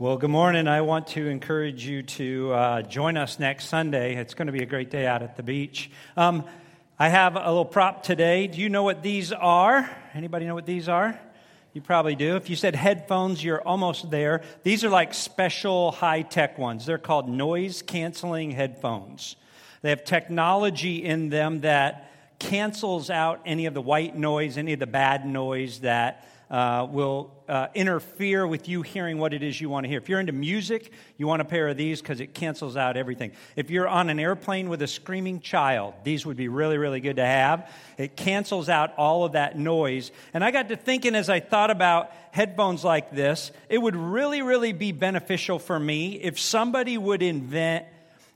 [0.00, 0.66] Well, good morning.
[0.66, 4.16] I want to encourage you to uh, join us next Sunday.
[4.16, 5.90] It's going to be a great day out at the beach.
[6.16, 6.46] Um,
[6.98, 8.46] I have a little prop today.
[8.46, 9.90] Do you know what these are?
[10.14, 11.20] Anybody know what these are?
[11.74, 12.36] You probably do.
[12.36, 14.40] If you said headphones, you're almost there.
[14.62, 16.86] These are like special high tech ones.
[16.86, 19.36] They're called noise canceling headphones.
[19.82, 24.78] They have technology in them that cancels out any of the white noise, any of
[24.78, 29.68] the bad noise that uh, will uh, interfere with you hearing what it is you
[29.68, 29.98] want to hear.
[29.98, 33.32] If you're into music, you want a pair of these because it cancels out everything.
[33.54, 37.16] If you're on an airplane with a screaming child, these would be really, really good
[37.16, 37.70] to have.
[37.98, 40.10] It cancels out all of that noise.
[40.34, 44.42] And I got to thinking as I thought about headphones like this, it would really,
[44.42, 47.86] really be beneficial for me if somebody would invent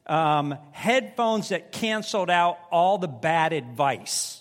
[0.06, 4.40] um, headphones that canceled out all the bad advice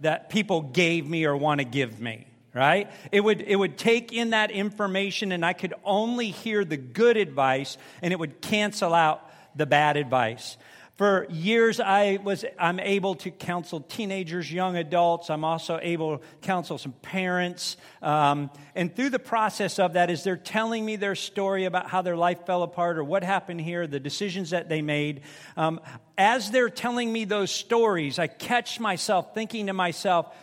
[0.00, 2.90] that people gave me or want to give me right?
[3.12, 7.18] It would, it would take in that information and I could only hear the good
[7.18, 10.56] advice and it would cancel out the bad advice.
[10.96, 15.28] For years, I was, I'm able to counsel teenagers, young adults.
[15.28, 17.76] I'm also able to counsel some parents.
[18.00, 22.00] Um, and through the process of that, as they're telling me their story about how
[22.00, 25.20] their life fell apart or what happened here, the decisions that they made,
[25.58, 25.82] um,
[26.16, 30.34] as they're telling me those stories, I catch myself thinking to myself,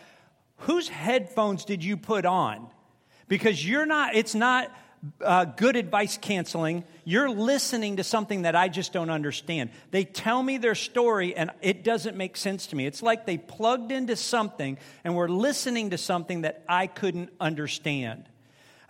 [0.58, 2.68] whose headphones did you put on?
[3.28, 4.70] Because you're not, it's not
[5.20, 6.84] uh, good advice canceling.
[7.04, 9.70] You're listening to something that I just don't understand.
[9.90, 12.86] They tell me their story and it doesn't make sense to me.
[12.86, 18.28] It's like they plugged into something and we're listening to something that I couldn't understand.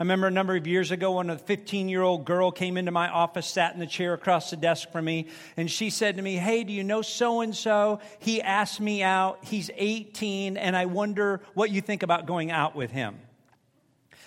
[0.04, 3.08] Remember a number of years ago when a 15 year old girl came into my
[3.08, 6.36] office, sat in the chair across the desk from me, and she said to me,
[6.36, 8.00] Hey, do you know so and so?
[8.18, 9.38] He asked me out.
[9.42, 13.18] He's 18, and I wonder what you think about going out with him.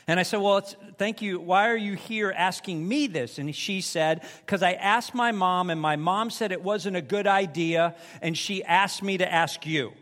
[0.07, 0.61] And I said, Well,
[0.97, 1.39] thank you.
[1.39, 3.37] Why are you here asking me this?
[3.37, 7.03] And she said, Because I asked my mom, and my mom said it wasn't a
[7.03, 9.93] good idea, and she asked me to ask you.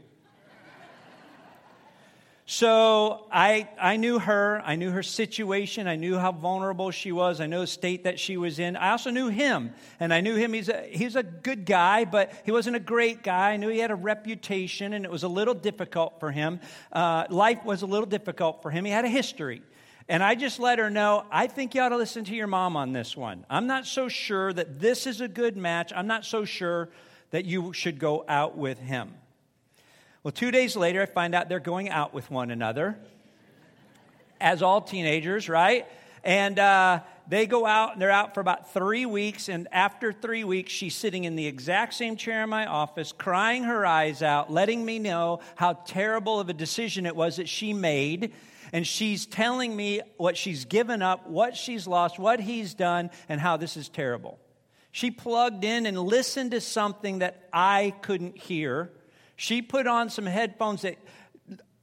[2.48, 4.62] So I, I knew her.
[4.64, 5.88] I knew her situation.
[5.88, 7.42] I knew how vulnerable she was.
[7.42, 8.76] I know the state that she was in.
[8.76, 9.74] I also knew him.
[10.00, 10.54] And I knew him.
[10.54, 13.54] He's a, he's a good guy, but he wasn't a great guy.
[13.54, 16.60] I knew he had a reputation, and it was a little difficult for him.
[16.92, 18.86] Uh, life was a little difficult for him.
[18.86, 19.64] He had a history.
[20.08, 22.78] And I just let her know, I think you ought to listen to your mom
[22.78, 23.44] on this one.
[23.50, 25.92] I'm not so sure that this is a good match.
[25.96, 26.90] I'm not so sure
[27.32, 29.16] that you should go out with him.
[30.26, 32.98] Well, two days later, I find out they're going out with one another,
[34.42, 35.86] as all teenagers, right?
[36.24, 39.50] And uh, they go out, and they're out for about three weeks.
[39.50, 43.66] And after three weeks, she's sitting in the exact same chair in my office, crying
[43.66, 47.72] her eyes out, letting me know how terrible of a decision it was that she
[47.72, 48.34] made.
[48.74, 53.40] And she's telling me what she's given up, what she's lost, what he's done, and
[53.40, 54.40] how this is terrible.
[54.92, 58.90] She plugged in and listened to something that I couldn't hear
[59.36, 60.98] she put on some headphones that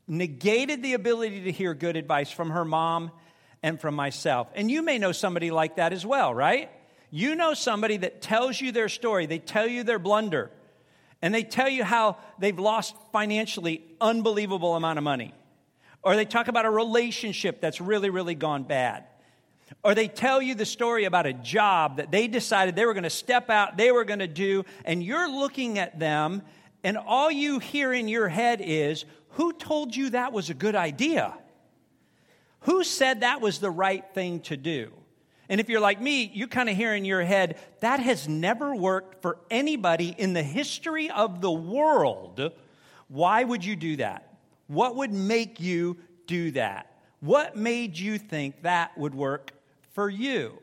[0.09, 3.11] negated the ability to hear good advice from her mom
[3.63, 4.49] and from myself.
[4.55, 6.71] And you may know somebody like that as well, right?
[7.11, 10.51] You know somebody that tells you their story, they tell you their blunder,
[11.21, 15.35] and they tell you how they've lost financially unbelievable amount of money.
[16.03, 19.05] Or they talk about a relationship that's really, really gone bad.
[19.85, 23.05] Or they tell you the story about a job that they decided they were going
[23.05, 26.43] to step out, they were going to do, and you're looking at them
[26.85, 30.75] and all you hear in your head is, Who told you that was a good
[30.75, 31.35] idea?
[32.61, 34.93] Who said that was the right thing to do?
[35.49, 38.75] And if you're like me, you kind of hear in your head, that has never
[38.75, 42.53] worked for anybody in the history of the world.
[43.09, 44.33] Why would you do that?
[44.69, 47.03] What would make you do that?
[47.21, 49.53] What made you think that would work
[49.93, 50.59] for you?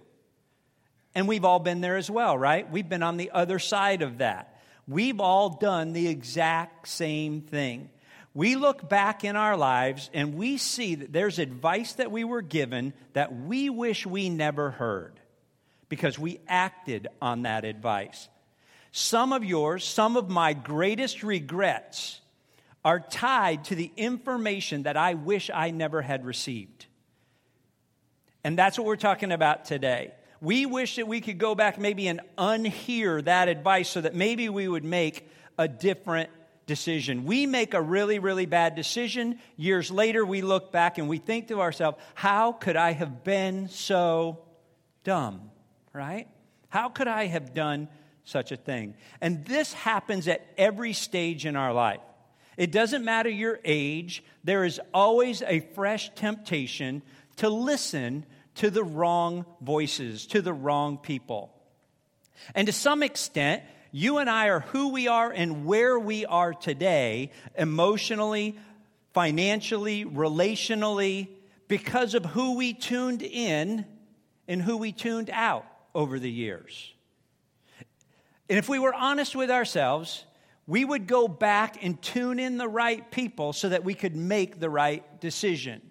[1.13, 2.69] And we've all been there as well, right?
[2.69, 4.58] We've been on the other side of that.
[4.89, 7.91] We've all done the exact same thing.
[8.33, 12.41] We look back in our lives and we see that there's advice that we were
[12.41, 15.19] given that we wish we never heard
[15.89, 18.29] because we acted on that advice.
[18.91, 22.19] Some of yours, some of my greatest regrets
[22.83, 26.87] are tied to the information that I wish I never had received.
[28.43, 30.13] And that's what we're talking about today.
[30.41, 34.49] We wish that we could go back maybe and unhear that advice so that maybe
[34.49, 36.29] we would make a different
[36.65, 37.25] decision.
[37.25, 39.39] We make a really, really bad decision.
[39.57, 43.67] Years later, we look back and we think to ourselves, how could I have been
[43.67, 44.39] so
[45.03, 45.51] dumb?
[45.93, 46.27] Right?
[46.69, 47.89] How could I have done
[48.23, 48.93] such a thing?
[49.19, 52.01] And this happens at every stage in our life.
[52.55, 57.01] It doesn't matter your age, there is always a fresh temptation
[57.37, 61.53] to listen to the wrong voices, to the wrong people.
[62.55, 66.53] And to some extent, you and I are who we are and where we are
[66.53, 68.57] today, emotionally,
[69.13, 71.27] financially, relationally,
[71.67, 73.85] because of who we tuned in
[74.47, 76.93] and who we tuned out over the years.
[78.49, 80.25] And if we were honest with ourselves,
[80.65, 84.59] we would go back and tune in the right people so that we could make
[84.59, 85.81] the right decision.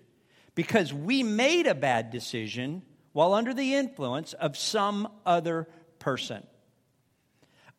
[0.59, 2.83] Because we made a bad decision
[3.13, 5.69] while under the influence of some other
[6.01, 6.45] person.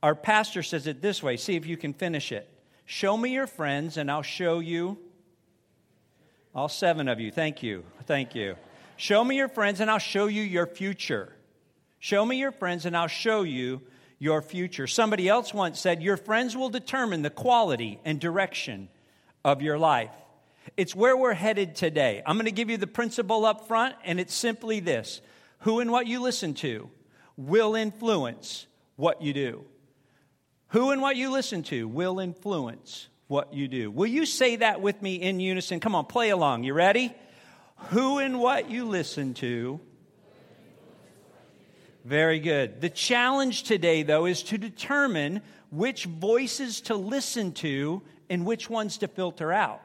[0.02, 2.50] Our pastor says it this way see if you can finish it.
[2.86, 4.98] Show me your friends, and I'll show you.
[6.56, 7.84] All seven of you, thank you.
[8.06, 8.56] Thank you.
[8.96, 11.36] Show me your friends, and I'll show you your future.
[12.00, 13.82] Show me your friends, and I'll show you
[14.20, 14.88] your future.
[14.88, 18.88] Somebody else once said, Your friends will determine the quality and direction
[19.44, 20.16] of your life.
[20.78, 22.22] It's where we're headed today.
[22.26, 25.22] I'm going to give you the principle up front, and it's simply this
[25.60, 26.90] who and what you listen to
[27.36, 29.66] will influence what you do.
[30.70, 33.92] Who and what you listen to will influence what you do.
[33.92, 35.80] Will you say that with me in unison?
[35.80, 36.64] Come on, play along.
[36.64, 37.14] You ready?
[37.90, 39.80] Who and what you listen to.
[42.06, 42.82] Very good.
[42.82, 49.00] The challenge today, though, is to determine which voices to listen to and which ones
[49.00, 49.82] to filter out.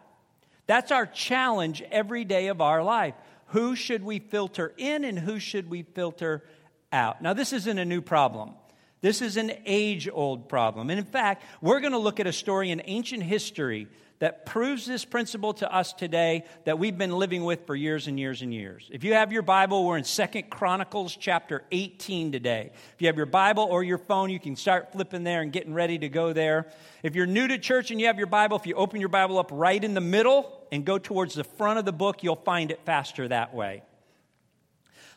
[0.66, 3.14] That's our challenge every day of our life.
[3.48, 6.44] Who should we filter in and who should we filter
[6.92, 7.22] out?
[7.22, 8.54] Now, this isn't a new problem.
[9.00, 10.88] This is an age old problem.
[10.88, 13.86] And in fact, we're going to look at a story in ancient history
[14.20, 18.18] that proves this principle to us today that we've been living with for years and
[18.18, 18.88] years and years.
[18.92, 22.70] If you have your Bible, we're in Second Chronicles chapter 18 today.
[22.72, 25.74] If you have your Bible or your phone, you can start flipping there and getting
[25.74, 26.66] ready to go there.
[27.02, 29.38] If you're new to church and you have your Bible, if you open your Bible
[29.38, 32.70] up right in the middle and go towards the front of the book, you'll find
[32.70, 33.82] it faster that way.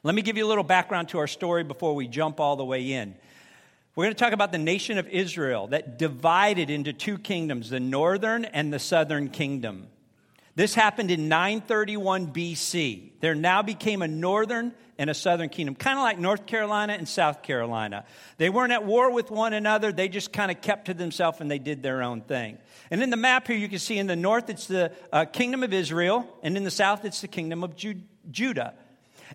[0.03, 2.65] Let me give you a little background to our story before we jump all the
[2.65, 3.15] way in.
[3.97, 7.79] We're going to talk about the nation of Israel that divided into two kingdoms, the
[7.79, 9.87] northern and the southern kingdom.
[10.53, 13.13] This happened in 931 BC.
[13.21, 17.09] There now became a northern and a southern kingdom, kind of like North Carolina and
[17.09, 18.05] South Carolina.
[18.37, 21.49] They weren't at war with one another, they just kind of kept to themselves and
[21.49, 22.59] they did their own thing.
[22.91, 25.63] And in the map here, you can see in the north, it's the uh, kingdom
[25.63, 28.75] of Israel, and in the south, it's the kingdom of Ju- Judah.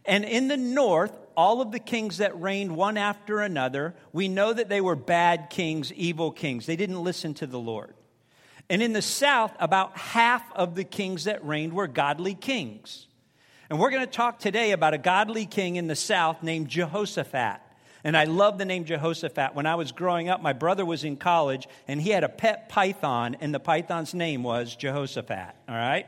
[0.05, 4.53] And in the north, all of the kings that reigned one after another, we know
[4.53, 6.67] that they were bad kings, evil kings.
[6.67, 7.95] They didn't listen to the Lord.
[8.69, 13.07] And in the south, about half of the kings that reigned were godly kings.
[13.69, 17.61] And we're going to talk today about a godly king in the south named Jehoshaphat.
[18.05, 19.55] And I love the name Jehoshaphat.
[19.55, 22.69] When I was growing up, my brother was in college and he had a pet
[22.69, 25.55] python, and the python's name was Jehoshaphat.
[25.69, 26.07] All right?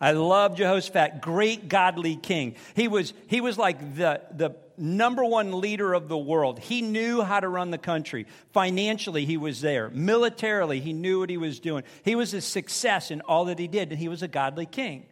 [0.00, 2.54] I love Jehoshaphat, great godly king.
[2.74, 6.60] He was, he was like the, the number one leader of the world.
[6.60, 8.26] He knew how to run the country.
[8.52, 9.90] Financially, he was there.
[9.90, 11.82] Militarily, he knew what he was doing.
[12.04, 15.06] He was a success in all that he did, and he was a godly king.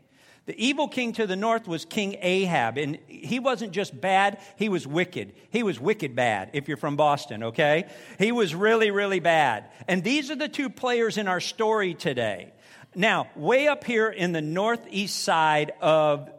[0.47, 4.69] The evil king to the north was King Ahab, and he wasn't just bad, he
[4.69, 5.33] was wicked.
[5.51, 7.89] He was wicked bad, if you're from Boston, okay?
[8.21, 9.65] He was really, really bad.
[9.89, 12.53] And these are the two players in our story today.
[12.99, 16.31] Now, way up here in the northeast side of,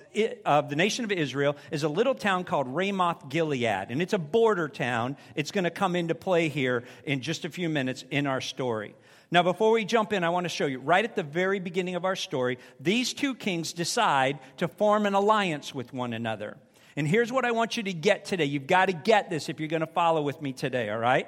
[0.44, 4.18] of the nation of Israel is a little town called Ramoth Gilead, and it's a
[4.18, 5.18] border town.
[5.36, 8.96] It's going to come into play here in just a few minutes in our story.
[9.30, 11.94] Now, before we jump in, I want to show you right at the very beginning
[11.94, 16.58] of our story, these two kings decide to form an alliance with one another.
[16.96, 18.46] And here's what I want you to get today.
[18.46, 21.28] You've got to get this if you're going to follow with me today, all right?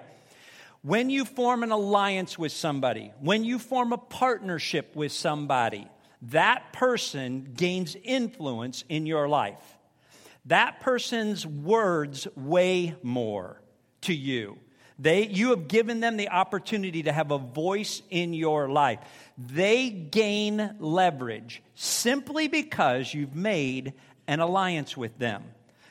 [0.82, 5.88] When you form an alliance with somebody, when you form a partnership with somebody,
[6.24, 9.78] that person gains influence in your life.
[10.46, 13.62] That person's words weigh more
[14.02, 14.58] to you.
[14.98, 19.00] They, you have given them the opportunity to have a voice in your life.
[19.38, 23.94] They gain leverage simply because you've made
[24.28, 25.44] an alliance with them.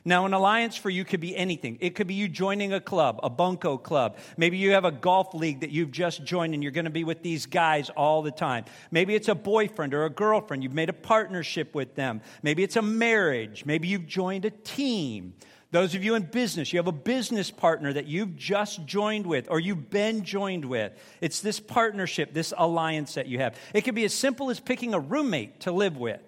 [0.09, 1.77] Now, an alliance for you could be anything.
[1.83, 4.17] It could be you joining a club, a bunco club.
[4.39, 7.05] Maybe you have a golf league that you've just joined and you're going to be
[7.05, 8.65] with these guys all the time.
[8.91, 10.63] Maybe it's a boyfriend or a girlfriend.
[10.63, 12.23] You've made a partnership with them.
[12.43, 13.67] Maybe it's a marriage.
[13.67, 15.35] Maybe you've joined a team.
[15.73, 19.51] Those of you in business, you have a business partner that you've just joined with
[19.51, 20.95] or you've been joined with.
[21.21, 23.59] It's this partnership, this alliance that you have.
[23.75, 26.23] It could be as simple as picking a roommate to live with.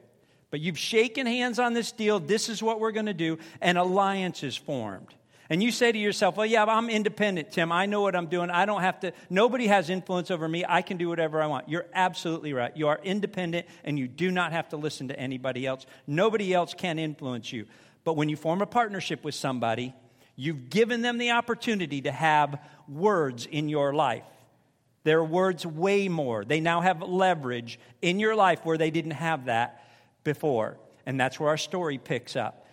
[0.51, 2.19] But you've shaken hands on this deal.
[2.19, 3.39] This is what we're going to do.
[3.61, 5.15] And an alliance is formed.
[5.49, 7.73] And you say to yourself, well, yeah, I'm independent, Tim.
[7.73, 8.51] I know what I'm doing.
[8.51, 10.65] I don't have to, nobody has influence over me.
[10.69, 11.69] I can do whatever I want.
[11.69, 12.77] You're absolutely right.
[12.77, 15.87] You are independent and you do not have to listen to anybody else.
[16.07, 17.67] Nobody else can influence you.
[18.05, 19.93] But when you form a partnership with somebody,
[20.37, 24.23] you've given them the opportunity to have words in your life.
[25.03, 26.45] Their words way more.
[26.45, 29.83] They now have leverage in your life where they didn't have that
[30.25, 30.79] before.
[31.07, 32.67] And that's where our story picks up.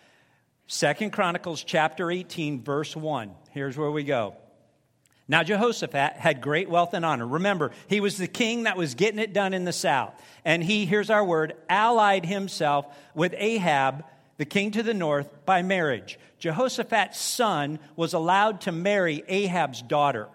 [0.68, 3.32] Second Chronicles chapter 18 verse 1.
[3.52, 4.36] Here's where we go.
[5.30, 7.28] Now Jehoshaphat had great wealth and honor.
[7.28, 10.14] Remember, he was the king that was getting it done in the south.
[10.46, 14.06] And he, here's our word, allied himself with Ahab,
[14.38, 16.18] the king to the north, by marriage.
[16.40, 20.30] Jehoshaphat's son was allowed to marry Ahab's daughter.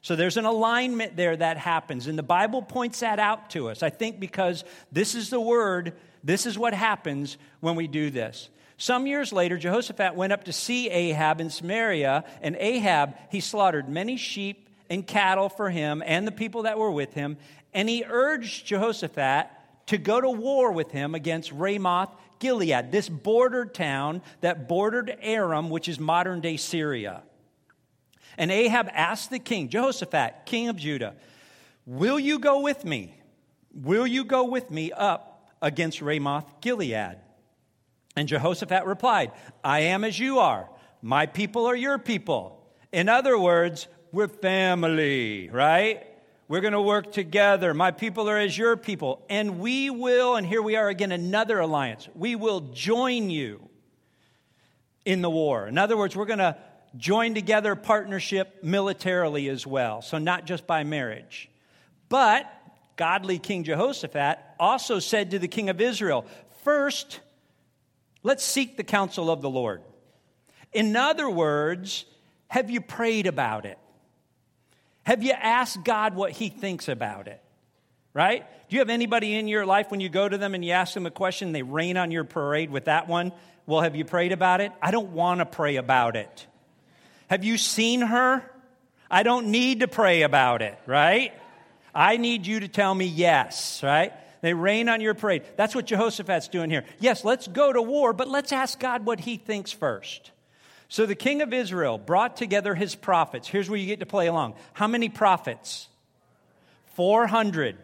[0.00, 2.06] So there's an alignment there that happens.
[2.06, 3.82] And the Bible points that out to us.
[3.82, 8.48] I think because this is the word, this is what happens when we do this.
[8.76, 13.88] Some years later, Jehoshaphat went up to see Ahab in Samaria, and Ahab, he slaughtered
[13.88, 17.36] many sheep and cattle for him and the people that were with him,
[17.74, 19.48] and he urged Jehoshaphat
[19.86, 25.70] to go to war with him against Ramoth Gilead, this border town that bordered Aram,
[25.70, 27.22] which is modern day Syria.
[28.36, 31.16] And Ahab asked the king, Jehoshaphat, king of Judah,
[31.84, 33.14] Will you go with me?
[33.72, 35.27] Will you go with me up
[35.60, 37.18] against Ramoth Gilead?
[38.16, 40.68] And Jehoshaphat replied, I am as you are.
[41.02, 42.66] My people are your people.
[42.92, 46.04] In other words, we're family, right?
[46.48, 47.74] We're going to work together.
[47.74, 49.24] My people are as your people.
[49.28, 52.08] And we will, and here we are again, another alliance.
[52.14, 53.68] We will join you
[55.04, 55.66] in the war.
[55.66, 56.56] In other words, we're going to
[56.96, 60.00] join together partnership militarily as well.
[60.00, 61.50] So, not just by marriage.
[62.08, 62.50] But
[62.96, 66.26] godly King Jehoshaphat also said to the king of Israel,
[66.64, 67.20] First,
[68.22, 69.82] Let's seek the counsel of the Lord.
[70.72, 72.04] In other words,
[72.48, 73.78] have you prayed about it?
[75.04, 77.40] Have you asked God what He thinks about it?
[78.12, 78.44] Right?
[78.68, 80.92] Do you have anybody in your life when you go to them and you ask
[80.92, 83.32] them a question, they rain on your parade with that one?
[83.66, 84.72] Well, have you prayed about it?
[84.82, 86.46] I don't want to pray about it.
[87.28, 88.42] Have you seen her?
[89.10, 91.32] I don't need to pray about it, right?
[91.94, 94.12] I need you to tell me yes, right?
[94.40, 95.42] They rain on your parade.
[95.56, 96.84] That's what Jehoshaphat's doing here.
[97.00, 100.30] Yes, let's go to war, but let's ask God what he thinks first.
[100.88, 103.46] So the king of Israel brought together his prophets.
[103.46, 104.54] Here's where you get to play along.
[104.72, 105.88] How many prophets?
[106.94, 107.76] 400.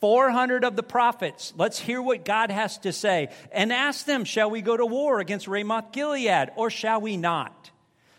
[0.00, 1.52] 400 of the prophets.
[1.56, 5.20] Let's hear what God has to say and ask them, shall we go to war
[5.20, 7.70] against Ramoth Gilead or shall we not?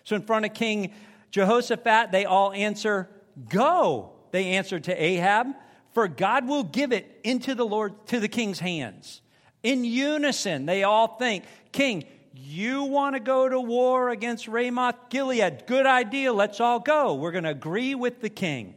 [0.03, 0.93] So in front of King
[1.31, 3.09] Jehoshaphat, they all answer,
[3.49, 4.11] go.
[4.31, 5.47] They answered to Ahab,
[5.97, 9.19] for God will give it into the Lord to the king's hands.
[9.63, 12.03] In unison, they all think, King,
[12.35, 15.63] you want to go to war against Ramoth Gilead?
[15.65, 16.31] Good idea.
[16.31, 17.15] Let's all go.
[17.15, 18.75] We're going to agree with the king.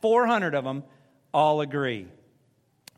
[0.00, 0.82] 400 of them
[1.32, 2.08] all agree.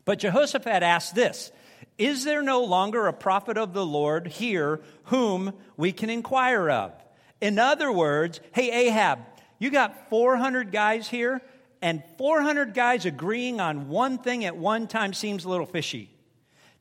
[0.05, 1.51] But Jehoshaphat asked this
[1.99, 6.93] Is there no longer a prophet of the Lord here whom we can inquire of?
[7.41, 9.19] In other words, hey, Ahab,
[9.59, 11.43] you got 400 guys here
[11.81, 16.09] and 400 guys agreeing on one thing at one time seems a little fishy.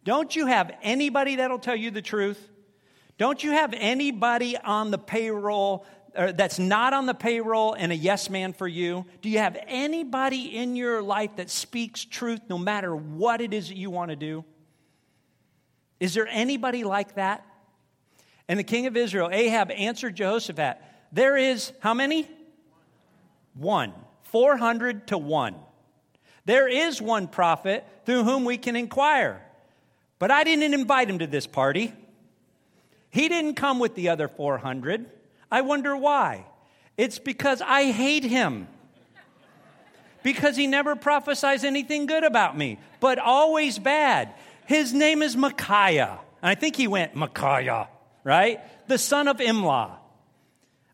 [0.04, 2.50] Don't you have anybody that'll tell you the truth?
[3.16, 8.28] Don't you have anybody on the payroll that's not on the payroll and a yes
[8.30, 9.06] man for you?
[9.22, 13.68] Do you have anybody in your life that speaks truth no matter what it is
[13.68, 14.44] that you want to do?
[16.00, 17.46] Is there anybody like that?
[18.48, 20.78] And the king of Israel, Ahab, answered Jehoshaphat,
[21.12, 22.28] There is how many?
[23.54, 23.92] One.
[24.34, 25.54] 400 to 1.
[26.44, 29.40] There is one prophet through whom we can inquire.
[30.18, 31.92] But I didn't invite him to this party.
[33.10, 35.06] He didn't come with the other 400.
[35.52, 36.46] I wonder why.
[36.96, 38.66] It's because I hate him.
[40.24, 44.34] Because he never prophesies anything good about me, but always bad.
[44.66, 46.18] His name is Micaiah.
[46.42, 47.86] And I think he went, Micaiah,
[48.24, 48.58] right?
[48.88, 49.92] The son of Imlah.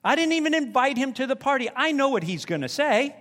[0.04, 1.70] I didn't even invite him to the party.
[1.74, 3.16] I know what he's going to say.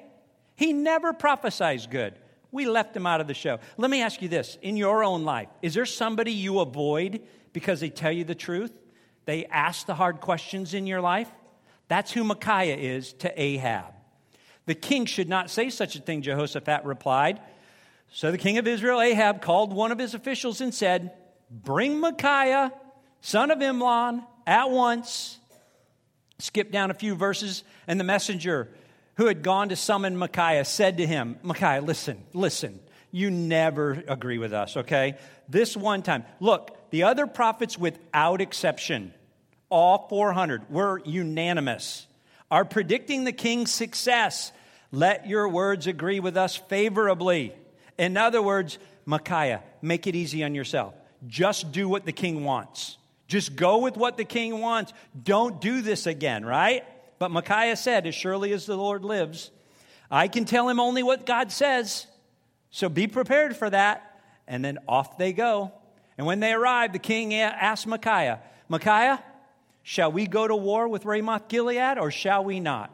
[0.60, 2.16] He never prophesies good.
[2.52, 3.60] We left him out of the show.
[3.78, 7.22] Let me ask you this in your own life, is there somebody you avoid
[7.54, 8.74] because they tell you the truth?
[9.24, 11.32] They ask the hard questions in your life?
[11.88, 13.94] That's who Micaiah is to Ahab.
[14.66, 17.40] The king should not say such a thing, Jehoshaphat replied.
[18.12, 21.14] So the king of Israel, Ahab, called one of his officials and said,
[21.50, 22.74] Bring Micaiah,
[23.22, 25.38] son of Imlah, at once.
[26.38, 28.70] Skip down a few verses, and the messenger
[29.20, 32.80] who had gone to summon Micaiah, said to him, Micaiah, listen, listen,
[33.12, 35.18] you never agree with us, okay?
[35.50, 39.14] This one time, look, the other prophets, without exception,
[39.68, 42.08] all 400, were unanimous,
[42.50, 44.54] are predicting the king's success.
[44.90, 47.54] Let your words agree with us favorably.
[47.98, 50.94] In other words, Micaiah, make it easy on yourself.
[51.28, 52.98] Just do what the king wants.
[53.28, 54.94] Just go with what the king wants.
[55.22, 56.86] Don't do this again, right?
[57.20, 59.52] But Micaiah said, As surely as the Lord lives,
[60.10, 62.08] I can tell him only what God says.
[62.72, 64.06] So be prepared for that.
[64.48, 65.72] And then off they go.
[66.18, 69.24] And when they arrived, the king asked Micaiah, Micaiah,
[69.84, 72.92] shall we go to war with Ramoth Gilead or shall we not?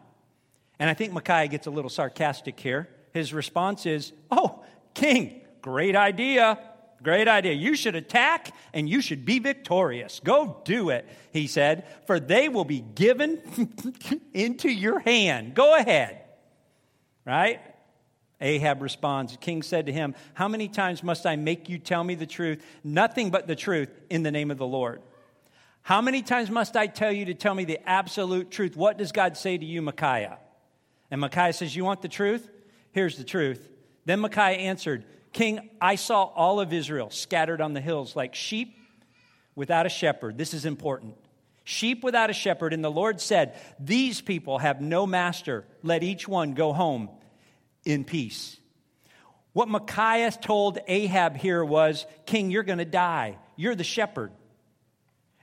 [0.79, 2.89] And I think Micaiah gets a little sarcastic here.
[3.13, 4.63] His response is, Oh,
[4.93, 6.59] king, great idea.
[7.03, 7.53] Great idea.
[7.53, 10.19] You should attack and you should be victorious.
[10.23, 13.41] Go do it, he said, for they will be given
[14.33, 15.53] into your hand.
[15.53, 16.21] Go ahead.
[17.25, 17.61] Right?
[18.41, 22.03] Ahab responds, the king said to him, How many times must I make you tell
[22.03, 22.63] me the truth?
[22.83, 25.01] Nothing but the truth in the name of the Lord.
[25.81, 28.75] How many times must I tell you to tell me the absolute truth?
[28.75, 30.39] What does God say to you, Micaiah?
[31.11, 32.49] And Micaiah says, You want the truth?
[32.91, 33.69] Here's the truth.
[34.05, 38.73] Then Micaiah answered, King, I saw all of Israel scattered on the hills like sheep
[39.53, 40.37] without a shepherd.
[40.37, 41.17] This is important.
[41.65, 42.71] Sheep without a shepherd.
[42.71, 45.65] And the Lord said, These people have no master.
[45.83, 47.09] Let each one go home
[47.83, 48.55] in peace.
[49.51, 53.37] What Micaiah told Ahab here was King, you're going to die.
[53.57, 54.31] You're the shepherd.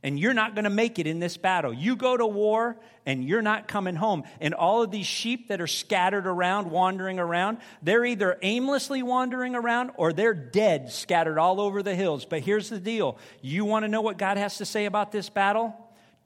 [0.02, 1.72] And you're not going to make it in this battle.
[1.72, 4.24] You go to war and you're not coming home.
[4.40, 9.54] And all of these sheep that are scattered around, wandering around, they're either aimlessly wandering
[9.54, 12.24] around or they're dead, scattered all over the hills.
[12.24, 15.28] But here's the deal you want to know what God has to say about this
[15.28, 15.74] battle?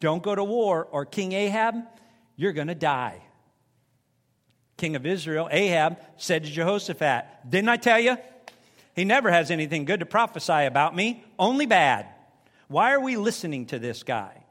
[0.00, 1.74] Don't go to war, or King Ahab,
[2.36, 3.22] you're going to die
[4.76, 8.16] king of Israel, Ahab, said to Jehoshaphat, Didn't I tell you?
[8.94, 12.06] He never has anything good to prophesy about me, only bad.
[12.68, 14.44] Why are we listening to this guy?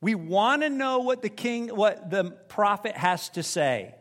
[0.00, 3.94] We want to know what the king, what the prophet has to say,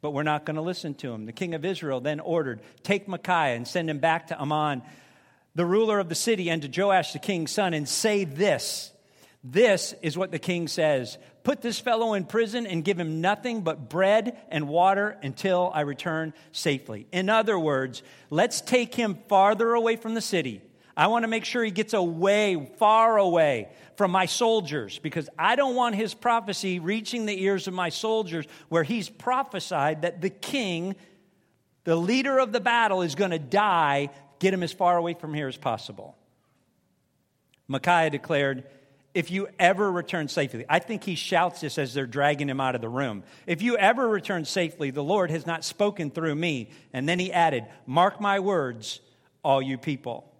[0.00, 1.24] but we're not going to listen to him.
[1.26, 4.82] The king of Israel then ordered, Take Micaiah and send him back to Amon,
[5.54, 8.90] the ruler of the city, and to Joash the king's son, and say this.
[9.44, 13.62] This is what the king says Put this fellow in prison and give him nothing
[13.62, 17.06] but bread and water until I return safely.
[17.10, 20.62] In other words, let's take him farther away from the city.
[20.96, 25.56] I want to make sure he gets away, far away from my soldiers, because I
[25.56, 30.30] don't want his prophecy reaching the ears of my soldiers where he's prophesied that the
[30.30, 30.96] king,
[31.84, 34.10] the leader of the battle, is going to die.
[34.38, 36.16] Get him as far away from here as possible.
[37.68, 38.64] Micaiah declared,
[39.14, 42.74] if you ever return safely, I think he shouts this as they're dragging him out
[42.74, 43.24] of the room.
[43.46, 46.70] If you ever return safely, the Lord has not spoken through me.
[46.94, 49.00] And then he added, Mark my words,
[49.44, 50.31] all you people.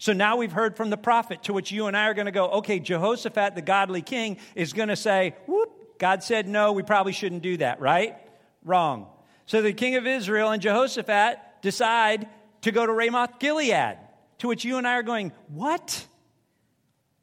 [0.00, 2.32] So now we've heard from the prophet, to which you and I are going to
[2.32, 6.82] go, okay, Jehoshaphat, the godly king, is going to say, whoop, God said no, we
[6.82, 8.16] probably shouldn't do that, right?
[8.64, 9.08] Wrong.
[9.44, 12.28] So the king of Israel and Jehoshaphat decide
[12.62, 13.98] to go to Ramoth Gilead,
[14.38, 16.06] to which you and I are going, what?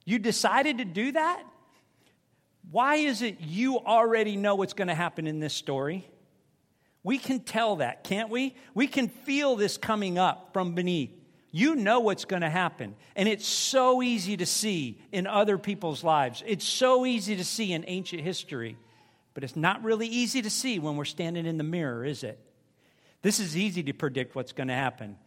[0.06, 1.42] You decided to do that?
[2.70, 6.08] Why is it you already know what's going to happen in this story?
[7.02, 8.56] We can tell that, can't we?
[8.76, 11.17] We can feel this coming up from beneath.
[11.52, 12.96] You know what's going to happen.
[13.16, 16.44] And it's so easy to see in other people's lives.
[16.46, 18.78] It's so easy to see in ancient history.
[19.34, 22.40] But it's not really easy to see when we're standing in the mirror, is it?
[23.22, 25.18] This is easy to predict what's going to happen.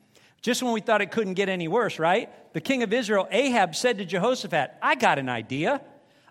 [0.42, 2.30] Just when we thought it couldn't get any worse, right?
[2.54, 5.82] The king of Israel, Ahab, said to Jehoshaphat, I got an idea.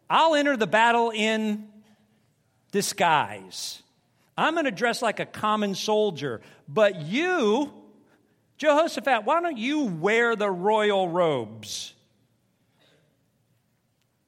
[0.09, 1.69] I'll enter the battle in
[2.71, 3.81] disguise.
[4.37, 6.41] I'm going to dress like a common soldier.
[6.67, 7.71] But you,
[8.59, 11.93] Jehoshaphat, why don't you wear the royal robes?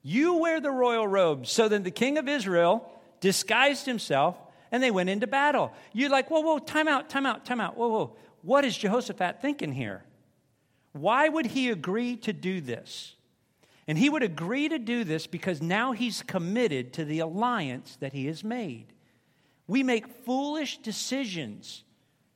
[0.01, 1.51] You wear the royal robes.
[1.51, 2.89] So then the king of Israel
[3.19, 4.37] disguised himself
[4.71, 5.73] and they went into battle.
[5.91, 7.75] You're like, whoa, whoa, time out, time out, time out.
[7.75, 8.15] Whoa, whoa.
[8.41, 10.03] What is Jehoshaphat thinking here?
[10.93, 13.15] Why would he agree to do this?
[13.85, 18.13] And he would agree to do this because now he's committed to the alliance that
[18.13, 18.93] he has made.
[19.67, 21.83] We make foolish decisions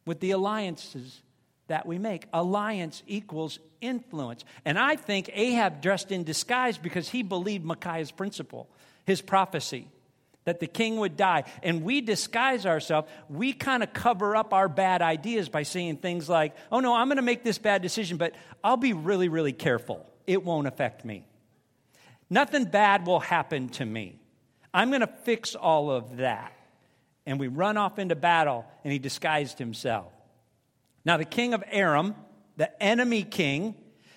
[0.06, 1.22] with the alliances
[1.68, 2.28] that we make.
[2.34, 4.44] Alliance equals influence.
[4.66, 8.68] And I think Ahab dressed in disguise because he believed Micaiah's principle,
[9.06, 9.88] his prophecy
[10.46, 11.44] that the king would die.
[11.64, 13.10] And we disguise ourselves.
[13.30, 17.08] We kind of cover up our bad ideas by saying things like, oh no, I'm
[17.08, 20.06] going to make this bad decision, but I'll be really, really careful.
[20.28, 21.26] It won't affect me.
[22.30, 24.20] Nothing bad will happen to me.
[24.74, 26.52] I'm going to fix all of that.
[27.26, 30.12] And we run off into battle, and he disguised himself.
[31.06, 32.16] Now, the king of Aram,
[32.58, 33.76] the enemy king,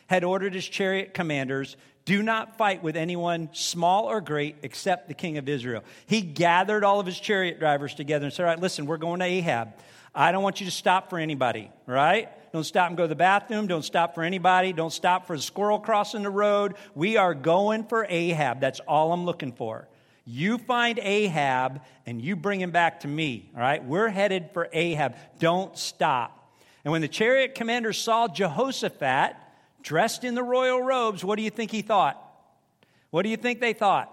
[0.08, 5.14] had ordered his chariot commanders Do not fight with anyone, small or great, except the
[5.14, 5.84] king of Israel.
[6.06, 9.20] He gathered all of his chariot drivers together and said, All right, listen, we're going
[9.20, 9.74] to Ahab.
[10.14, 12.30] I don't want you to stop for anybody, right?
[12.52, 13.66] Don't stop and go to the bathroom.
[13.66, 14.72] Don't stop for anybody.
[14.72, 16.76] Don't stop for a squirrel crossing the road.
[16.94, 18.60] We are going for Ahab.
[18.60, 19.86] That's all I'm looking for.
[20.24, 23.84] You find Ahab and you bring him back to me, all right?
[23.84, 25.16] We're headed for Ahab.
[25.38, 26.47] Don't stop.
[26.84, 29.36] And when the chariot commander saw Jehoshaphat,
[29.82, 32.22] dressed in the royal robes, what do you think he thought?
[33.10, 34.12] What do you think they thought?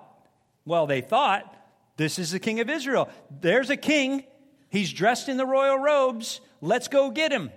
[0.66, 1.52] Well, they thought,
[1.98, 3.10] this is the king of Israel.
[3.42, 4.24] There's a king.
[4.70, 6.42] He's dressed in the royal robes.
[6.62, 7.52] Let's go get him.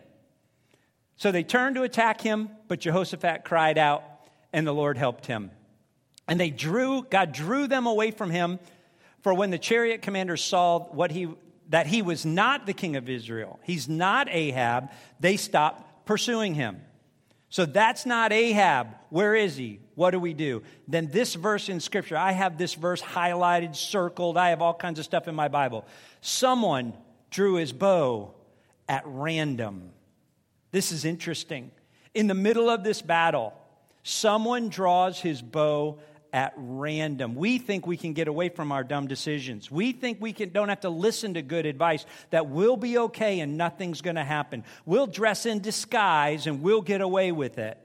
[1.17, 4.05] So they turned to attack him, but Jehoshaphat cried out,
[4.53, 5.51] and the Lord helped him.
[6.29, 8.59] And they drew, God drew them away from him.
[9.23, 11.29] For when the chariot commander saw what he,
[11.69, 16.81] that he was not the king of Israel, he's not Ahab, they stopped pursuing him.
[17.51, 18.89] So that's not Ahab.
[19.09, 19.81] Where is he?
[19.95, 20.63] What do we do?
[20.87, 24.37] Then this verse in Scripture, I have this verse highlighted, circled.
[24.37, 25.87] I have all kinds of stuff in my Bible.
[26.21, 26.93] Someone
[27.31, 28.35] drew his bow
[28.89, 29.91] at random.
[30.73, 31.71] This is interesting.
[32.15, 33.55] In the middle of this battle,
[34.03, 35.99] someone draws his bow
[36.33, 37.35] at random.
[37.35, 39.71] We think we can get away from our dumb decisions.
[39.71, 43.41] We think we can, don't have to listen to good advice, that we'll be okay
[43.41, 44.65] and nothing's going to happen.
[44.85, 47.79] We'll dress in disguise and we'll get away with it.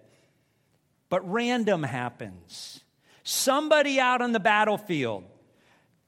[1.09, 2.81] But random happens.
[3.23, 5.23] Somebody out on the battlefield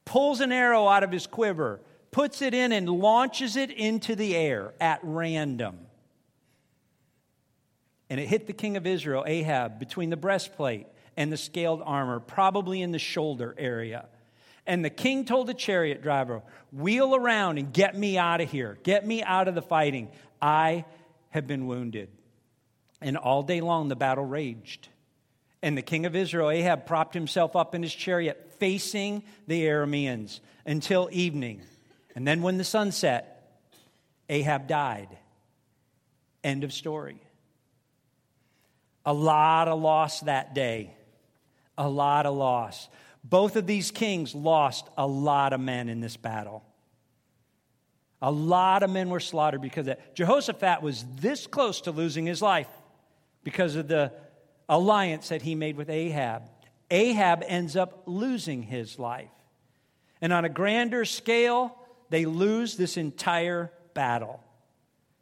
[0.04, 1.80] pulls an arrow out of his quiver,
[2.12, 5.80] puts it in, and launches it into the air at random.
[8.10, 12.20] And it hit the king of Israel, Ahab, between the breastplate and the scaled armor,
[12.20, 14.08] probably in the shoulder area.
[14.68, 18.78] And the king told the chariot driver, Wheel around and get me out of here.
[18.84, 20.10] Get me out of the fighting.
[20.42, 20.86] I
[21.30, 22.10] have been wounded.
[23.02, 24.90] And all day long the battle raged.
[25.62, 30.40] And the king of Israel, Ahab, propped himself up in his chariot, facing the Arameans
[30.66, 31.62] until evening.
[32.16, 33.60] And then when the sun set,
[34.30, 35.10] Ahab died.
[36.44, 37.22] End of story.
[39.06, 40.94] A lot of loss that day
[41.78, 42.90] a lot of loss.
[43.24, 46.64] Both of these kings lost a lot of men in this battle.
[48.22, 50.16] A lot of men were slaughtered because of that.
[50.16, 52.70] Jehoshaphat was this close to losing his life
[53.44, 54.12] because of the
[54.70, 56.44] alliance that he made with Ahab.
[56.90, 59.30] Ahab ends up losing his life.
[60.22, 61.78] And on a grander scale,
[62.10, 64.44] they lose this entire battle.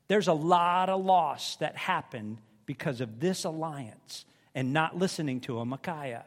[0.07, 5.59] There's a lot of loss that happened because of this alliance and not listening to
[5.59, 6.25] a Micaiah.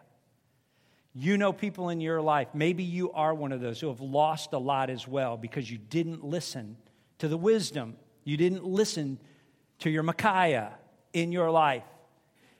[1.19, 4.53] You know people in your life, maybe you are one of those who have lost
[4.53, 6.77] a lot as well because you didn't listen
[7.21, 7.97] to the wisdom.
[8.25, 9.19] You didn't listen
[9.79, 10.75] to your Micaiah
[11.15, 11.85] in your life.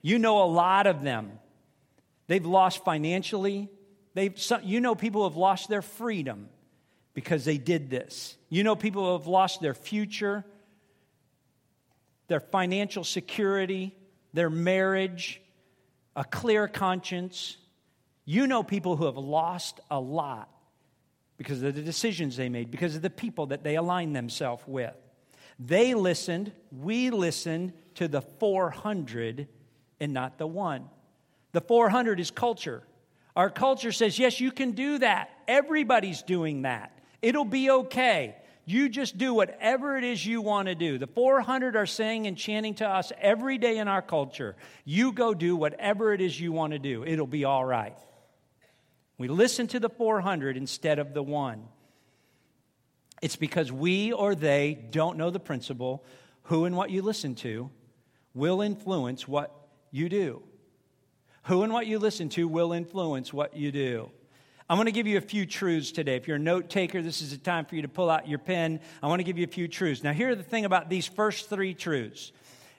[0.01, 1.33] You know a lot of them.
[2.29, 3.69] They've lost financially.
[4.15, 6.49] They've, you know people have lost their freedom
[7.13, 8.39] because they did this.
[8.49, 10.47] You know people have lost their future,
[12.29, 13.95] their financial security,
[14.33, 15.43] their marriage,
[16.15, 17.59] a clear conscience
[18.27, 20.51] you know people who have lost a lot
[21.39, 24.95] because of the decisions they made, because of the people that they aligned themselves with.
[25.59, 29.49] They listened, we listened to the 400
[30.01, 30.89] and not the one.
[31.53, 32.83] The 400 is culture.
[33.35, 35.31] Our culture says, yes, you can do that.
[35.47, 36.99] Everybody's doing that.
[37.23, 38.37] It'll be okay.
[38.65, 40.99] You just do whatever it is you want to do.
[40.99, 45.35] The 400 are saying and chanting to us every day in our culture, you go
[45.35, 47.05] do whatever it is you want to do.
[47.05, 47.97] It'll be all right.
[49.19, 51.69] We listen to the 400 instead of the one.
[53.23, 56.05] It's because we or they don't know the principle
[56.45, 57.71] who and what you listen to
[58.35, 59.53] will influence what
[59.91, 60.43] you do.
[61.45, 64.11] Who and what you listen to will influence what you do.
[64.69, 66.17] I'm going to give you a few truths today.
[66.17, 68.41] If you're a note taker, this is a time for you to pull out your
[68.41, 68.81] pen.
[69.01, 70.03] I want to give you a few truths.
[70.03, 72.33] Now, here's the thing about these first three truths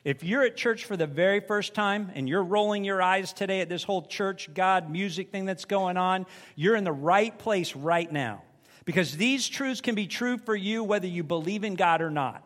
[0.08, 3.60] if you're at church for the very first time and you're rolling your eyes today
[3.60, 7.76] at this whole church, God, music thing that's going on, you're in the right place
[7.76, 8.42] right now.
[8.86, 12.42] Because these truths can be true for you whether you believe in God or not.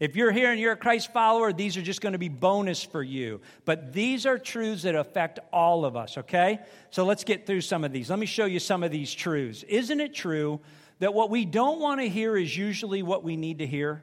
[0.00, 2.82] If you're here and you're a Christ follower, these are just going to be bonus
[2.82, 3.40] for you.
[3.64, 6.58] But these are truths that affect all of us, okay?
[6.90, 8.10] So let's get through some of these.
[8.10, 9.62] Let me show you some of these truths.
[9.68, 10.58] Isn't it true
[10.98, 14.02] that what we don't want to hear is usually what we need to hear?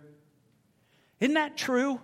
[1.19, 1.99] Isn't that true?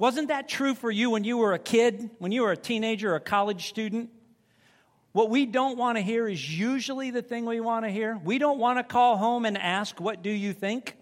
[0.00, 3.12] Wasn't that true for you when you were a kid, when you were a teenager
[3.12, 4.08] or a college student?
[5.12, 8.18] What we don't want to hear is usually the thing we want to hear.
[8.24, 10.96] We don't want to call home and ask, What do you think?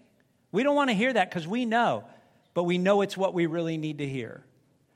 [0.50, 2.06] We don't want to hear that because we know,
[2.54, 4.42] but we know it's what we really need to hear.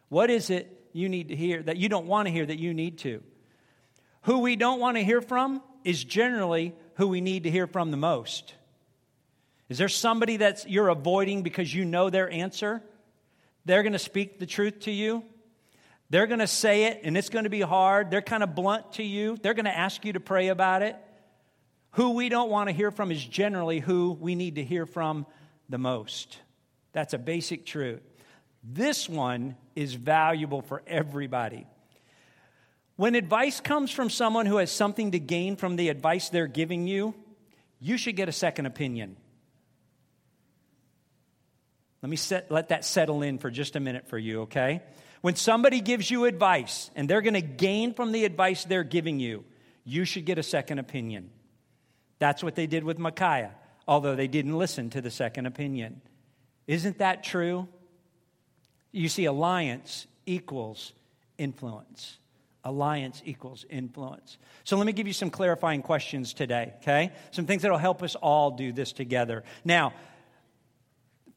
[0.09, 2.75] What is it you need to hear that you don't want to hear that you
[2.75, 3.23] need to?
[4.23, 7.93] Who we don't want to hear from is generally who we need to hear from
[7.93, 8.53] the most.
[9.69, 12.83] Is there somebody that you're avoiding because you know their answer?
[13.65, 15.25] They're going to speak the truth to you.
[16.11, 18.11] They're going to say it, and it's going to be hard.
[18.11, 19.39] They're kind of blunt to you.
[19.41, 20.97] They're going to ask you to pray about it.
[21.93, 25.27] Who we don't want to hear from is generally who we need to hear from
[25.69, 26.39] the most.
[26.93, 28.03] That's a basic truth.
[28.63, 31.67] This one is valuable for everybody.
[32.97, 36.87] When advice comes from someone who has something to gain from the advice they're giving
[36.87, 37.15] you,
[37.81, 39.17] you should get a second opinion.
[42.03, 44.83] Let me set, let that settle in for just a minute for you, okay?
[45.21, 49.21] When somebody gives you advice and they're going to gain from the advice they're giving
[49.21, 49.45] you,
[49.85, 51.31] you should get a second opinion.
[52.19, 53.53] That's what they did with Micaiah,
[53.87, 56.01] although they didn't listen to the second opinion.
[56.67, 57.69] Isn't that true?
[58.91, 60.93] You see, alliance equals
[61.39, 62.19] influence.
[62.65, 64.39] Alliance equals influence.
[64.65, 67.13] So let me give you some clarifying questions today, okay?
[67.33, 69.43] Some things that will help us all do this together.
[69.65, 69.95] Now,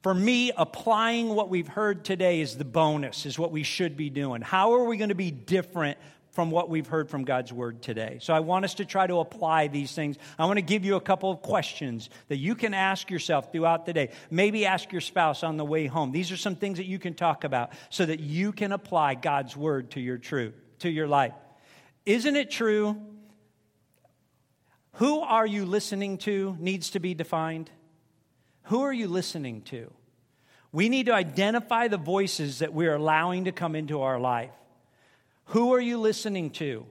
[0.06, 4.12] for me, applying what we've heard today is the bonus, is what we should be
[4.12, 4.39] doing.
[4.44, 5.98] How are we going to be different
[6.30, 8.20] from what we've heard from God's word today?
[8.22, 10.18] So I want us to try to apply these things.
[10.38, 13.88] I want to give you a couple of questions that you can ask yourself throughout
[13.88, 14.12] the day.
[14.30, 16.12] Maybe ask your spouse on the way home.
[16.12, 19.58] These are some things that you can talk about so that you can apply God's
[19.58, 21.34] word to your truth, to your life.
[22.06, 22.96] Isn't it true?
[24.98, 27.72] Who are you listening to needs to be defined.
[28.65, 29.91] Who are you listening to?
[30.71, 34.51] We need to identify the voices that we're allowing to come into our life.
[35.45, 36.86] Who are you listening to?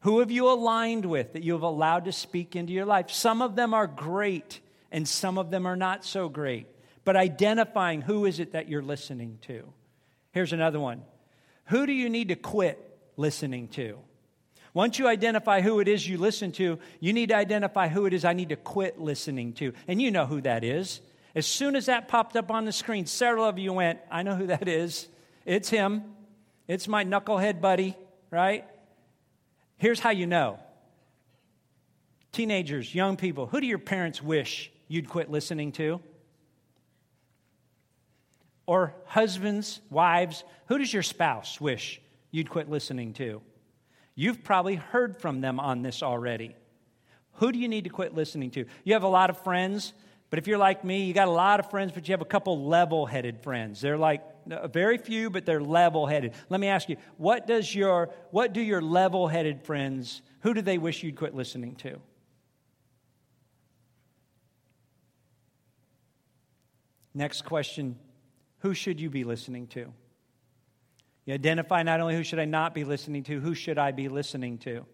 [0.00, 3.10] Who have you aligned with that you have allowed to speak into your life?
[3.10, 6.66] Some of them are great and some of them are not so great.
[7.04, 9.64] But identifying who is it that you're listening to.
[10.32, 11.02] Here's another one.
[11.66, 12.78] Who do you need to quit
[13.16, 13.98] listening to?
[14.74, 18.12] Once you identify who it is you listen to, you need to identify who it
[18.12, 19.72] is I need to quit listening to.
[19.86, 21.00] And you know who that is.
[21.34, 24.34] As soon as that popped up on the screen, several of you went, I know
[24.34, 25.08] who that is.
[25.46, 26.02] It's him.
[26.68, 27.96] It's my knucklehead buddy,
[28.30, 28.64] right?
[29.78, 30.58] Here's how you know
[32.32, 36.00] teenagers, young people, who do your parents wish you'd quit listening to?
[38.66, 43.42] Or husbands, wives, who does your spouse wish you'd quit listening to?
[44.14, 46.54] You've probably heard from them on this already.
[47.34, 48.66] Who do you need to quit listening to?
[48.84, 49.92] You have a lot of friends
[50.32, 52.24] but if you're like me, you got a lot of friends, but you have a
[52.24, 53.82] couple level headed friends.
[53.82, 56.32] They're like very few, but they're level headed.
[56.48, 60.62] Let me ask you, what, does your, what do your level headed friends, who do
[60.62, 62.00] they wish you'd quit listening to?
[67.12, 67.98] Next question
[68.60, 69.92] Who should you be listening to?
[71.26, 74.08] You identify not only who should I not be listening to, who should I be
[74.08, 74.86] listening to?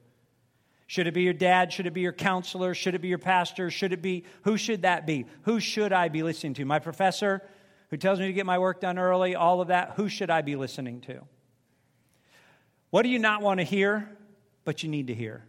[0.88, 1.72] Should it be your dad?
[1.72, 2.74] Should it be your counselor?
[2.74, 3.70] Should it be your pastor?
[3.70, 5.26] Should it be, who should that be?
[5.42, 6.64] Who should I be listening to?
[6.64, 7.42] My professor
[7.90, 10.42] who tells me to get my work done early, all of that, who should I
[10.42, 11.20] be listening to?
[12.90, 14.10] What do you not want to hear,
[14.64, 15.44] but you need to hear?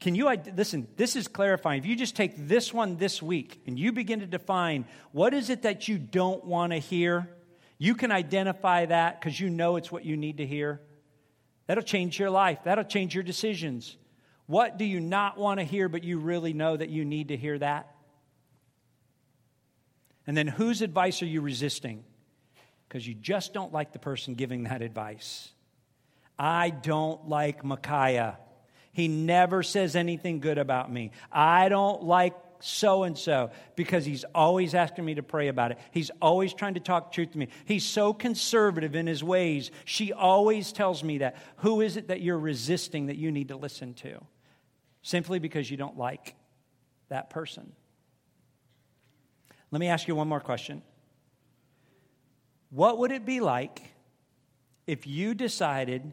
[0.00, 0.86] Can you listen?
[0.96, 1.80] This is clarifying.
[1.80, 5.50] If you just take this one this week and you begin to define what is
[5.50, 7.28] it that you don't want to hear,
[7.78, 10.80] you can identify that because you know it's what you need to hear.
[11.66, 13.96] That'll change your life, that'll change your decisions.
[14.48, 17.36] What do you not want to hear, but you really know that you need to
[17.36, 17.94] hear that?
[20.26, 22.02] And then whose advice are you resisting?
[22.88, 25.50] Because you just don't like the person giving that advice.
[26.38, 28.38] I don't like Micaiah.
[28.92, 31.12] He never says anything good about me.
[31.30, 35.78] I don't like so and so because he's always asking me to pray about it.
[35.90, 37.48] He's always trying to talk truth to me.
[37.66, 39.70] He's so conservative in his ways.
[39.84, 41.36] She always tells me that.
[41.58, 44.24] Who is it that you're resisting that you need to listen to?
[45.02, 46.34] Simply because you don't like
[47.08, 47.72] that person.
[49.70, 50.82] Let me ask you one more question.
[52.70, 53.82] What would it be like
[54.86, 56.12] if you decided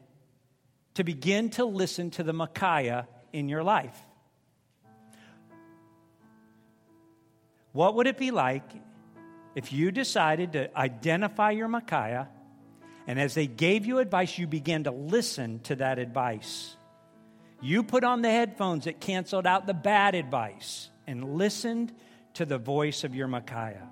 [0.95, 3.97] to begin to listen to the Micaiah in your life?
[7.73, 8.63] What would it be like
[9.53, 12.29] if you decided to identify your Micaiah
[13.07, 16.75] and as they gave you advice, you began to listen to that advice?
[17.61, 21.93] You put on the headphones that canceled out the bad advice and listened
[22.35, 23.89] to the voice of your Micaiah.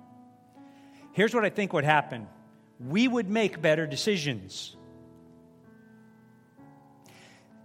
[1.12, 2.28] Here's what I think would happen
[2.80, 4.76] we would make better decisions.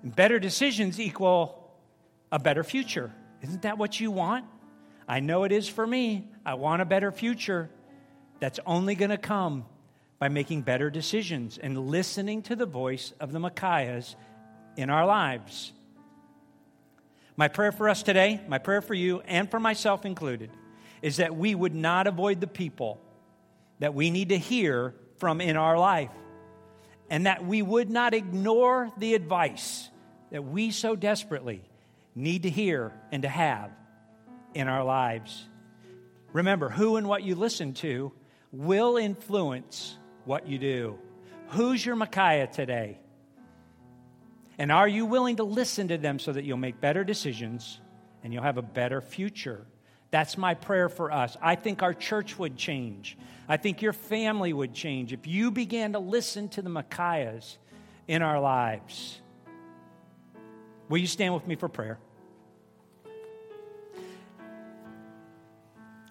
[0.03, 1.59] better decisions equal
[2.31, 3.12] a better future.
[3.41, 4.45] Isn't that what you want?
[5.07, 6.27] I know it is for me.
[6.45, 7.69] I want a better future.
[8.39, 9.65] That's only going to come
[10.19, 14.15] by making better decisions and listening to the voice of the Micaiahs
[14.77, 15.73] in our lives.
[17.39, 20.52] My prayer for us today, my prayer for you, and for myself included,
[21.02, 22.99] is that we would not avoid the people
[23.80, 26.12] that we need to hear from in our life,
[27.10, 29.88] and that we would not ignore the advice
[30.32, 31.63] that we so desperately
[32.13, 33.71] need to hear and to have
[34.54, 35.47] in our lives.
[36.34, 38.12] Remember, who and what you listen to
[38.52, 40.99] will influence what you do.
[41.52, 42.99] Who's your Micaiah today?
[44.60, 47.80] And are you willing to listen to them so that you'll make better decisions
[48.24, 49.65] and you'll have a better future?
[50.12, 51.38] That's my prayer for us.
[51.41, 53.17] I think our church would change.
[53.48, 57.58] I think your family would change if you began to listen to the Micaiahs
[58.08, 59.22] in our lives.
[60.89, 61.98] Will you stand with me for prayer?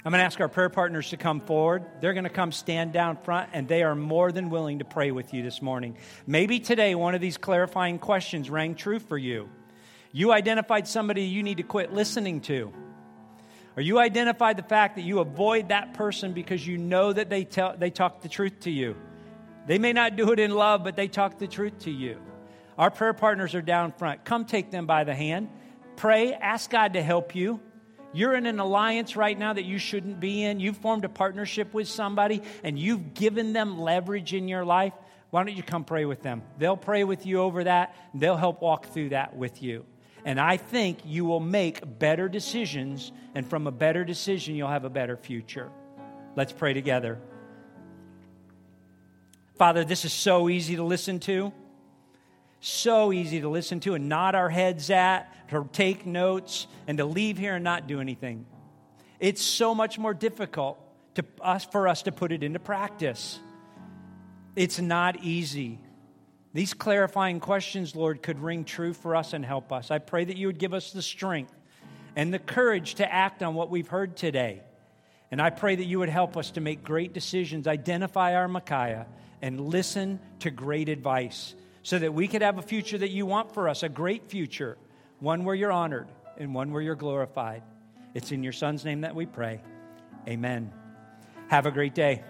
[0.04, 1.84] I'm going to ask our prayer partners to come forward.
[2.00, 5.10] They're going to come stand down front, and they are more than willing to pray
[5.10, 5.96] with you this morning.
[6.24, 9.48] Maybe today one of these clarifying questions rang true for you.
[10.12, 12.72] You identified somebody you need to quit listening to.
[13.76, 17.44] Or you identified the fact that you avoid that person because you know that they,
[17.44, 18.96] tell, they talk the truth to you.
[19.66, 22.20] They may not do it in love, but they talk the truth to you.
[22.78, 24.24] Our prayer partners are down front.
[24.24, 25.50] Come take them by the hand.
[25.96, 27.60] Pray, ask God to help you.
[28.12, 30.60] You're in an alliance right now that you shouldn't be in.
[30.60, 34.94] You've formed a partnership with somebody and you've given them leverage in your life.
[35.30, 36.42] Why don't you come pray with them?
[36.58, 37.94] They'll pray with you over that.
[38.14, 39.84] They'll help walk through that with you.
[40.24, 44.84] And I think you will make better decisions, and from a better decision, you'll have
[44.84, 45.70] a better future.
[46.34, 47.18] Let's pray together.
[49.56, 51.52] Father, this is so easy to listen to,
[52.60, 57.04] so easy to listen to and nod our heads at to take notes, and to
[57.04, 58.46] leave here and not do anything.
[59.18, 60.78] It's so much more difficult
[61.14, 63.38] to us, for us to put it into practice.
[64.54, 65.78] It's not easy.
[66.52, 69.90] These clarifying questions, Lord, could ring true for us and help us.
[69.90, 71.54] I pray that you would give us the strength
[72.16, 74.62] and the courage to act on what we've heard today.
[75.30, 79.06] And I pray that you would help us to make great decisions, identify our Micaiah,
[79.42, 81.54] and listen to great advice
[81.88, 84.76] so that we could have a future that you want for us, a great future
[85.20, 87.62] one where you're honored and one where you're glorified.
[88.12, 89.62] It's in your Son's name that we pray.
[90.28, 90.70] Amen.
[91.48, 92.22] Have a great day.